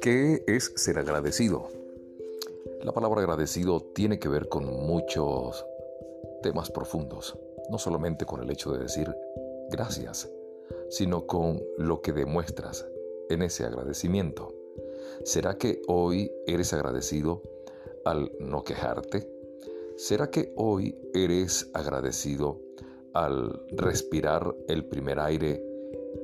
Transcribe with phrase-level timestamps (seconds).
[0.00, 1.68] ¿Qué es ser agradecido?
[2.82, 5.64] La palabra agradecido tiene que ver con muchos
[6.42, 7.38] temas profundos,
[7.70, 9.14] no solamente con el hecho de decir
[9.70, 10.30] gracias,
[10.88, 12.86] sino con lo que demuestras
[13.28, 14.54] en ese agradecimiento.
[15.24, 17.42] ¿Será que hoy eres agradecido
[18.04, 19.28] al no quejarte?
[19.96, 22.60] ¿Será que hoy eres agradecido
[23.16, 25.64] al respirar el primer aire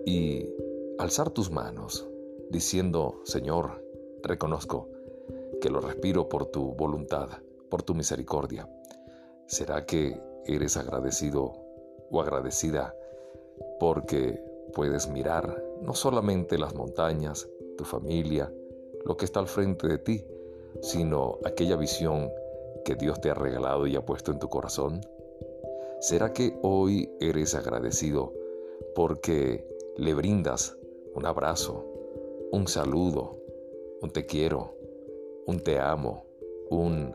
[0.04, 0.46] y
[0.98, 2.06] alzar tus manos
[2.50, 3.82] diciendo, Señor,
[4.22, 4.90] reconozco
[5.62, 7.28] que lo respiro por tu voluntad,
[7.70, 8.68] por tu misericordia?
[9.46, 11.52] ¿Será que eres agradecido
[12.10, 12.94] o agradecida
[13.80, 18.52] porque puedes mirar no solamente las montañas, tu familia,
[19.06, 20.24] lo que está al frente de ti,
[20.82, 22.30] sino aquella visión
[22.84, 25.00] que Dios te ha regalado y ha puesto en tu corazón?
[26.02, 28.32] ¿Será que hoy eres agradecido
[28.92, 29.64] porque
[29.96, 30.76] le brindas
[31.14, 31.86] un abrazo,
[32.50, 33.38] un saludo,
[34.00, 34.74] un te quiero,
[35.46, 36.26] un te amo,
[36.70, 37.14] un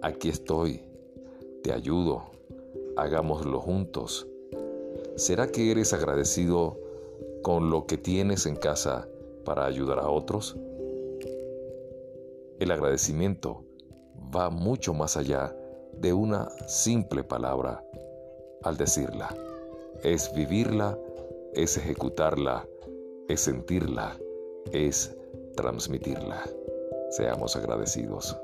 [0.00, 0.84] aquí estoy,
[1.64, 2.22] te ayudo,
[2.96, 4.28] hagámoslo juntos?
[5.16, 6.78] ¿Será que eres agradecido
[7.42, 9.08] con lo que tienes en casa
[9.44, 10.56] para ayudar a otros?
[12.60, 13.64] El agradecimiento
[14.32, 15.52] va mucho más allá
[15.94, 17.84] de una simple palabra
[18.62, 19.34] al decirla.
[20.02, 20.98] Es vivirla,
[21.54, 22.66] es ejecutarla,
[23.28, 24.16] es sentirla,
[24.72, 25.16] es
[25.56, 26.42] transmitirla.
[27.10, 28.36] Seamos agradecidos.